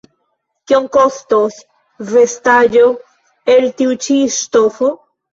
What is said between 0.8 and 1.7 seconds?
kostos